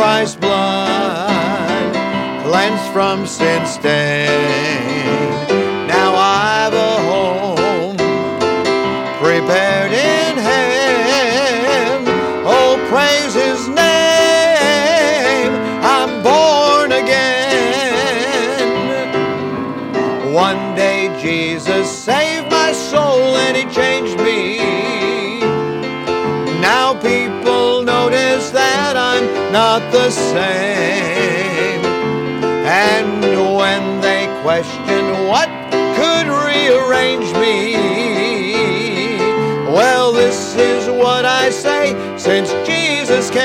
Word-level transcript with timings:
Christ's 0.00 0.36
blood, 0.36 1.94
cleansed 2.42 2.90
from 2.94 3.26
sin's 3.26 3.68
stain. 3.74 4.59
Not 29.80 29.92
the 29.92 30.10
same. 30.10 31.84
And 32.66 33.22
when 33.56 34.00
they 34.00 34.26
question 34.42 35.26
what 35.26 35.48
could 35.96 36.26
rearrange 36.26 37.32
me, 37.34 37.76
well, 39.72 40.12
this 40.12 40.56
is 40.56 40.88
what 40.88 41.24
I 41.24 41.50
say 41.50 41.94
since 42.18 42.50
Jesus 42.66 43.30
came. 43.30 43.40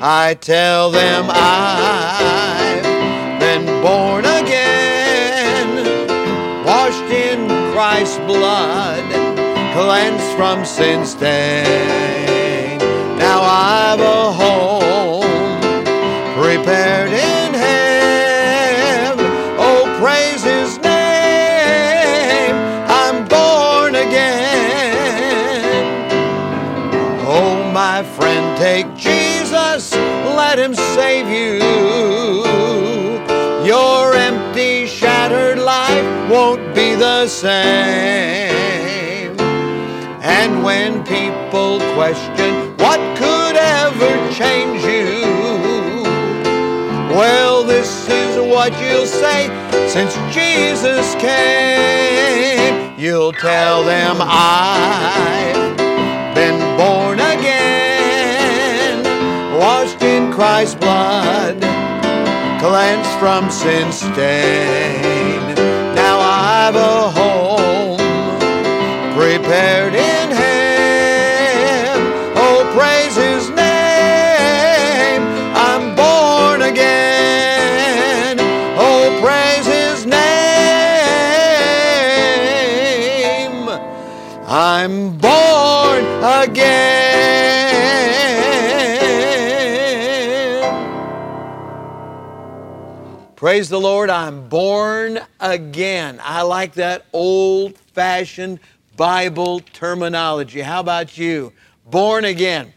I 0.00 0.36
tell 0.40 0.90
them 0.90 1.26
I've 1.28 2.82
been 3.40 3.66
born 3.82 4.24
again, 4.24 5.84
washed 6.64 7.10
in 7.12 7.48
Christ's 7.72 8.18
blood, 8.18 9.04
cleansed 9.74 10.36
from 10.36 10.64
sin's 10.64 11.10
stain. 11.10 12.27
I've 13.60 13.98
a 13.98 14.32
home 14.32 15.60
prepared 16.38 17.10
in 17.10 17.54
heaven. 17.54 19.26
Oh, 19.58 19.82
praise 20.00 20.44
His 20.44 20.78
name. 20.78 22.54
I'm 22.86 23.26
born 23.26 23.96
again. 23.96 25.64
Oh, 27.26 27.68
my 27.72 28.04
friend, 28.04 28.56
take 28.58 28.94
Jesus, 28.94 29.92
let 29.92 30.56
Him 30.56 30.74
save 30.76 31.26
you. 31.28 31.58
Your 33.66 34.14
empty, 34.14 34.86
shattered 34.86 35.58
life 35.58 36.30
won't 36.30 36.76
be 36.76 36.94
the 36.94 37.26
same. 37.26 37.58
And 40.22 40.62
when 40.62 41.02
people 41.04 41.80
question 41.94 42.57
what 42.88 43.18
could 43.18 43.54
ever 43.54 44.32
change 44.32 44.82
you, 44.82 45.20
well, 47.14 47.62
this 47.62 48.08
is 48.08 48.36
what 48.40 48.72
you'll 48.80 49.04
say 49.04 49.40
since 49.88 50.14
Jesus 50.34 51.14
came. 51.16 52.98
You'll 52.98 53.34
tell 53.34 53.84
them 53.84 54.16
I've 54.20 55.76
been 56.34 56.58
born 56.78 57.20
again, 57.20 59.04
washed 59.58 60.00
in 60.00 60.32
Christ's 60.32 60.76
blood, 60.76 61.60
cleansed 62.58 63.10
from 63.20 63.50
sin 63.50 63.92
stain. 63.92 65.17
I'm 84.80 85.18
born 85.18 86.04
again. 86.22 86.54
Praise 93.34 93.68
the 93.68 93.80
Lord, 93.80 94.08
I'm 94.08 94.48
born 94.48 95.18
again. 95.40 96.20
I 96.22 96.42
like 96.42 96.74
that 96.74 97.06
old 97.12 97.76
fashioned 97.92 98.60
Bible 98.96 99.58
terminology. 99.72 100.60
How 100.60 100.78
about 100.78 101.18
you? 101.18 101.52
Born 101.84 102.24
again. 102.24 102.72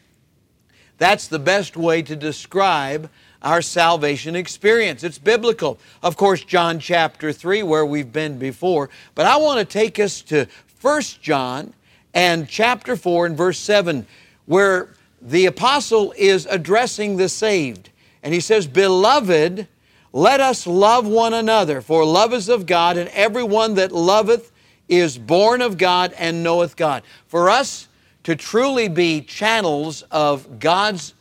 That's 0.97 1.27
the 1.27 1.37
best 1.37 1.77
way 1.77 2.01
to 2.01 2.15
describe 2.15 3.11
our 3.43 3.61
salvation 3.61 4.35
experience. 4.35 5.03
It's 5.03 5.19
biblical. 5.19 5.77
Of 6.01 6.17
course, 6.17 6.43
John 6.43 6.79
chapter 6.79 7.31
3, 7.31 7.61
where 7.61 7.85
we've 7.85 8.11
been 8.11 8.39
before. 8.39 8.89
But 9.13 9.27
I 9.27 9.37
want 9.37 9.59
to 9.59 9.65
take 9.65 9.99
us 9.99 10.23
to 10.23 10.47
1 10.81 11.01
John 11.21 11.75
and 12.13 12.47
chapter 12.47 12.95
4 12.95 13.27
and 13.27 13.37
verse 13.37 13.59
7, 13.59 14.05
where 14.45 14.89
the 15.21 15.45
apostle 15.45 16.13
is 16.17 16.45
addressing 16.47 17.17
the 17.17 17.29
saved. 17.29 17.89
And 18.23 18.33
he 18.33 18.39
says, 18.39 18.67
Beloved, 18.67 19.67
let 20.13 20.39
us 20.39 20.67
love 20.67 21.07
one 21.07 21.33
another, 21.33 21.81
for 21.81 22.03
love 22.05 22.33
is 22.33 22.49
of 22.49 22.65
God, 22.65 22.97
and 22.97 23.09
everyone 23.09 23.75
that 23.75 23.91
loveth 23.91 24.51
is 24.89 25.17
born 25.17 25.61
of 25.61 25.77
God 25.77 26.13
and 26.17 26.43
knoweth 26.43 26.75
God. 26.75 27.03
For 27.27 27.49
us 27.49 27.87
to 28.23 28.35
truly 28.35 28.89
be 28.89 29.21
channels 29.21 30.03
of 30.11 30.59
God's 30.59 31.13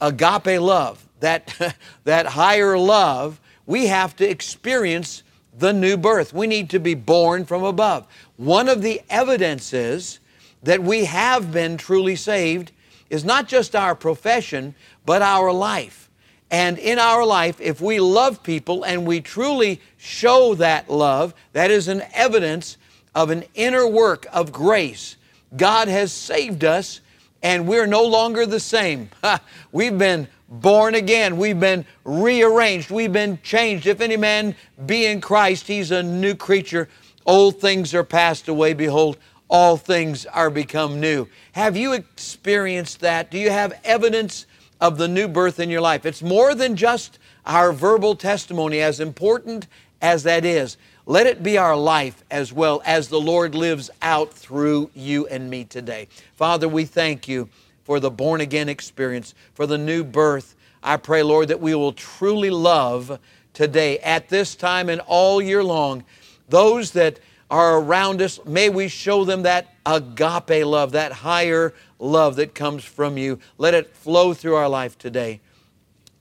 agape 0.00 0.60
love, 0.60 1.06
that, 1.20 1.74
that 2.04 2.26
higher 2.26 2.78
love, 2.78 3.40
we 3.66 3.86
have 3.86 4.14
to 4.16 4.28
experience 4.28 5.22
the 5.58 5.72
new 5.72 5.96
birth. 5.96 6.32
We 6.32 6.46
need 6.46 6.70
to 6.70 6.78
be 6.78 6.94
born 6.94 7.44
from 7.44 7.62
above. 7.62 8.06
One 8.36 8.68
of 8.68 8.82
the 8.82 9.00
evidences 9.08 10.18
that 10.62 10.82
we 10.82 11.04
have 11.04 11.52
been 11.52 11.76
truly 11.76 12.16
saved 12.16 12.72
is 13.10 13.24
not 13.24 13.46
just 13.46 13.76
our 13.76 13.94
profession, 13.94 14.74
but 15.04 15.22
our 15.22 15.52
life. 15.52 16.10
And 16.50 16.78
in 16.78 16.98
our 16.98 17.24
life, 17.24 17.60
if 17.60 17.80
we 17.80 18.00
love 18.00 18.42
people 18.42 18.84
and 18.84 19.06
we 19.06 19.20
truly 19.20 19.80
show 19.96 20.54
that 20.56 20.90
love, 20.90 21.34
that 21.52 21.70
is 21.70 21.88
an 21.88 22.02
evidence 22.12 22.76
of 23.14 23.30
an 23.30 23.44
inner 23.54 23.86
work 23.86 24.26
of 24.32 24.52
grace. 24.52 25.16
God 25.56 25.88
has 25.88 26.12
saved 26.12 26.64
us 26.64 27.00
and 27.42 27.68
we're 27.68 27.86
no 27.86 28.04
longer 28.04 28.46
the 28.46 28.60
same. 28.60 29.10
We've 29.72 29.96
been 29.98 30.28
born 30.48 30.94
again. 30.94 31.36
We've 31.36 31.58
been 31.58 31.84
rearranged. 32.04 32.90
We've 32.90 33.12
been 33.12 33.38
changed. 33.42 33.86
If 33.86 34.00
any 34.00 34.16
man 34.16 34.54
be 34.86 35.06
in 35.06 35.20
Christ, 35.20 35.66
he's 35.66 35.90
a 35.90 36.02
new 36.02 36.34
creature. 36.34 36.88
Old 37.26 37.60
things 37.60 37.94
are 37.94 38.04
passed 38.04 38.48
away. 38.48 38.74
Behold, 38.74 39.16
all 39.48 39.76
things 39.76 40.26
are 40.26 40.50
become 40.50 41.00
new. 41.00 41.28
Have 41.52 41.76
you 41.76 41.92
experienced 41.92 43.00
that? 43.00 43.30
Do 43.30 43.38
you 43.38 43.50
have 43.50 43.78
evidence 43.84 44.46
of 44.80 44.98
the 44.98 45.08
new 45.08 45.28
birth 45.28 45.60
in 45.60 45.70
your 45.70 45.80
life? 45.80 46.04
It's 46.04 46.22
more 46.22 46.54
than 46.54 46.76
just 46.76 47.18
our 47.46 47.72
verbal 47.72 48.16
testimony, 48.16 48.80
as 48.80 49.00
important 49.00 49.66
as 50.00 50.22
that 50.24 50.44
is. 50.44 50.76
Let 51.06 51.26
it 51.26 51.42
be 51.42 51.58
our 51.58 51.76
life 51.76 52.24
as 52.30 52.52
well 52.52 52.82
as 52.86 53.08
the 53.08 53.20
Lord 53.20 53.54
lives 53.54 53.90
out 54.00 54.32
through 54.32 54.90
you 54.94 55.26
and 55.26 55.50
me 55.50 55.64
today. 55.64 56.08
Father, 56.34 56.66
we 56.66 56.86
thank 56.86 57.28
you 57.28 57.48
for 57.84 58.00
the 58.00 58.10
born 58.10 58.40
again 58.40 58.68
experience, 58.68 59.34
for 59.52 59.66
the 59.66 59.78
new 59.78 60.02
birth. 60.02 60.56
I 60.82 60.96
pray, 60.96 61.22
Lord, 61.22 61.48
that 61.48 61.60
we 61.60 61.74
will 61.74 61.92
truly 61.92 62.50
love 62.50 63.18
today, 63.52 63.98
at 64.00 64.28
this 64.28 64.56
time 64.56 64.88
and 64.88 65.00
all 65.06 65.40
year 65.40 65.62
long, 65.62 66.04
those 66.48 66.90
that 66.92 67.20
are 67.50 67.78
around 67.78 68.20
us. 68.20 68.40
May 68.44 68.68
we 68.68 68.88
show 68.88 69.24
them 69.24 69.42
that 69.42 69.74
agape 69.86 70.66
love, 70.66 70.92
that 70.92 71.12
higher 71.12 71.72
love 71.98 72.36
that 72.36 72.54
comes 72.54 72.84
from 72.84 73.16
you. 73.16 73.38
Let 73.56 73.74
it 73.74 73.94
flow 73.94 74.34
through 74.34 74.56
our 74.56 74.68
life 74.68 74.98
today 74.98 75.40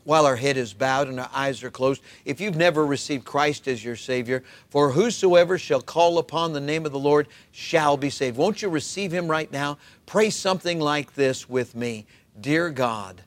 while 0.04 0.26
our 0.26 0.36
head 0.36 0.58
is 0.58 0.74
bowed 0.74 1.08
and 1.08 1.20
our 1.20 1.30
eyes 1.34 1.64
are 1.64 1.72
closed. 1.72 2.02
If 2.26 2.42
you've 2.42 2.56
never 2.56 2.86
received 2.86 3.26
Christ 3.26 3.68
as 3.68 3.84
your 3.84 3.96
Savior, 3.96 4.44
for 4.70 4.92
whosoever 4.92 5.58
shall 5.58 5.82
call 5.82 6.18
upon 6.18 6.54
the 6.54 6.60
name 6.60 6.86
of 6.86 6.92
the 6.92 7.00
Lord 7.00 7.28
shall 7.52 7.98
be 7.98 8.10
saved. 8.10 8.38
Won't 8.38 8.62
you 8.62 8.70
receive 8.70 9.14
Him 9.14 9.28
right 9.28 9.52
now? 9.52 9.78
Pray 10.06 10.30
something 10.30 10.80
like 10.80 11.16
this 11.16 11.48
with 11.48 11.76
me 11.76 12.06
Dear 12.40 12.70
God, 12.70 13.22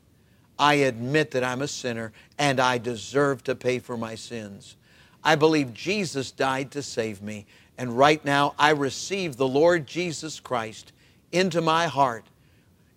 I 0.58 0.74
admit 0.74 1.30
that 1.32 1.44
I'm 1.44 1.62
a 1.62 1.68
sinner 1.68 2.12
and 2.38 2.60
I 2.60 2.78
deserve 2.78 3.44
to 3.44 3.54
pay 3.54 3.78
for 3.78 3.96
my 3.96 4.14
sins. 4.14 4.76
I 5.22 5.34
believe 5.34 5.74
Jesus 5.74 6.30
died 6.30 6.70
to 6.72 6.82
save 6.82 7.20
me, 7.20 7.46
and 7.78 7.96
right 7.96 8.24
now 8.24 8.54
I 8.58 8.70
receive 8.70 9.36
the 9.36 9.48
Lord 9.48 9.86
Jesus 9.86 10.40
Christ 10.40 10.92
into 11.32 11.60
my 11.60 11.86
heart 11.86 12.24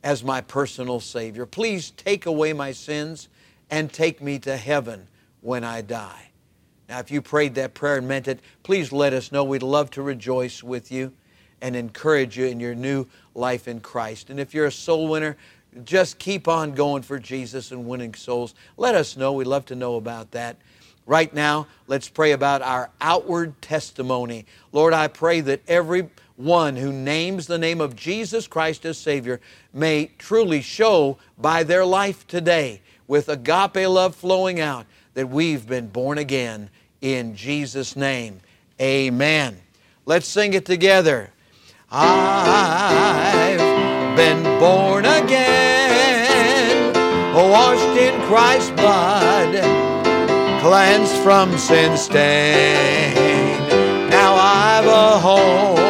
as 0.03 0.23
my 0.23 0.41
personal 0.41 0.99
Savior. 0.99 1.45
Please 1.45 1.91
take 1.91 2.25
away 2.25 2.53
my 2.53 2.71
sins 2.71 3.27
and 3.69 3.92
take 3.92 4.21
me 4.21 4.39
to 4.39 4.57
heaven 4.57 5.07
when 5.42 5.63
I 5.63 5.81
die. 5.81 6.30
Now, 6.88 7.00
if 7.00 7.12
you 7.12 7.21
prayed 7.21 7.56
that 7.56 7.75
prayer 7.75 7.98
and 7.98 8.07
meant 8.07 8.27
it, 8.27 8.39
please 8.63 8.92
let 8.92 9.13
us 9.13 9.31
know. 9.31 9.44
We'd 9.44 9.62
love 9.62 9.92
to 9.92 10.01
rejoice 10.01 10.63
with 10.63 10.92
you 10.92 11.13
and 11.62 11.75
encourage 11.75 12.38
you 12.38 12.45
in 12.48 12.60
your 12.60 12.74
new 12.74 13.06
life 13.36 13.68
in 13.68 13.80
Christ. 13.80 14.30
And 14.30 14.39
if 14.39 14.54
you're 14.54 14.66
a 14.66 14.71
soul 14.71 15.07
winner, 15.07 15.38
just 15.83 16.18
keep 16.18 16.48
on 16.48 16.71
going 16.71 17.04
for 17.04 17.19
Jesus 17.19 17.71
and 17.71 17.86
winning 17.86 18.16
souls. 18.16 18.56
Let 18.75 18.95
us 18.95 19.16
know. 19.16 19.33
We'd 19.33 19.45
love 19.45 19.66
to 19.68 19.75
know 19.75 19.98
about 19.98 20.31
that. 20.31 20.57
Right 21.06 21.33
now, 21.33 21.68
let's 21.88 22.10
pray 22.10 22.31
about 22.31 22.62
our 22.62 22.89
outward 23.01 23.62
testimony. 23.62 24.45
Lord, 24.72 24.94
I 24.94 25.07
pray 25.07 25.42
that 25.42 25.62
every 25.68 26.10
one 26.39 26.75
who 26.77 26.91
names 26.91 27.47
the 27.47 27.57
name 27.57 27.81
of 27.81 27.95
Jesus 27.97 28.47
Christ 28.47 28.86
as 28.86 28.97
Savior 28.97 29.41
may 29.74 30.09
truly 30.18 30.62
show 30.62 31.18
by 31.38 31.63
their 31.63 31.86
life 31.86 32.25
today, 32.27 32.80
with 33.07 33.27
agape 33.27 33.88
love 33.89 34.15
flowing 34.15 34.62
out, 34.62 34.86
that 35.15 35.27
we've 35.30 35.68
been 35.68 35.88
born 35.88 36.18
again 36.18 36.69
in 37.01 37.36
Jesus' 37.36 37.97
name. 37.97 38.39
Amen. 38.80 39.57
Let's 40.06 40.27
sing 40.27 40.53
it 40.53 40.65
together. 40.65 41.30
I've 41.91 43.57
been 44.15 44.44
born 44.59 45.06
again, 45.06 46.94
washed 47.33 48.00
in 48.00 48.21
Christ's 48.27 48.71
blood, 48.71 49.56
cleansed 50.62 51.18
from 51.21 51.57
sin 51.57 51.97
stain. 51.97 53.13
Now 54.09 54.36
I've 54.36 54.86
a 54.86 55.19
home 55.19 55.88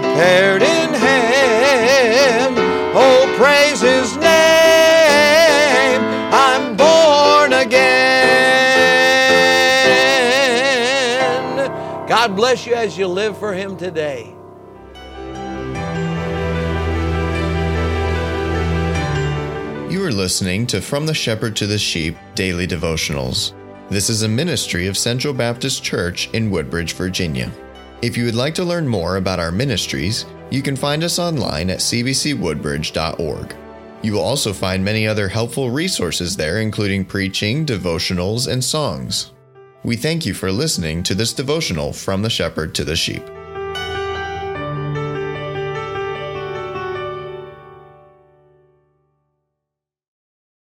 prepared 0.00 0.62
in 0.62 0.94
Him. 0.94 2.54
Oh, 2.94 3.34
praise 3.36 3.80
His 3.80 4.16
name. 4.16 6.00
I'm 6.32 6.76
born 6.76 7.52
again. 7.52 8.08
God 12.08 12.36
bless 12.36 12.64
you 12.64 12.74
as 12.74 12.96
you 12.96 13.08
live 13.08 13.36
for 13.36 13.52
Him 13.52 13.76
today. 13.76 14.36
You 19.90 20.04
are 20.04 20.12
listening 20.12 20.68
to 20.68 20.80
From 20.80 21.06
the 21.06 21.14
Shepherd 21.14 21.56
to 21.56 21.66
the 21.66 21.78
Sheep 21.78 22.16
Daily 22.36 22.68
Devotionals. 22.68 23.52
This 23.88 24.08
is 24.08 24.22
a 24.22 24.28
ministry 24.28 24.86
of 24.86 24.96
Central 24.96 25.34
Baptist 25.34 25.82
Church 25.82 26.30
in 26.32 26.50
Woodbridge, 26.50 26.92
Virginia. 26.92 27.50
If 28.00 28.16
you 28.16 28.24
would 28.26 28.36
like 28.36 28.54
to 28.54 28.64
learn 28.64 28.86
more 28.86 29.16
about 29.16 29.40
our 29.40 29.50
ministries, 29.50 30.24
you 30.50 30.62
can 30.62 30.76
find 30.76 31.02
us 31.02 31.18
online 31.18 31.68
at 31.68 31.80
cbcwoodbridge.org. 31.80 33.56
You 34.02 34.12
will 34.12 34.20
also 34.20 34.52
find 34.52 34.84
many 34.84 35.08
other 35.08 35.26
helpful 35.26 35.70
resources 35.70 36.36
there, 36.36 36.60
including 36.60 37.04
preaching, 37.04 37.66
devotionals, 37.66 38.46
and 38.46 38.62
songs. 38.62 39.32
We 39.82 39.96
thank 39.96 40.24
you 40.24 40.34
for 40.34 40.52
listening 40.52 41.02
to 41.04 41.14
this 41.14 41.32
devotional 41.32 41.92
from 41.92 42.22
the 42.22 42.30
shepherd 42.30 42.72
to 42.76 42.84
the 42.84 42.94
sheep. 42.94 43.22